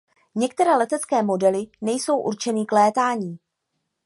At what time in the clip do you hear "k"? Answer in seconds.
2.65-2.71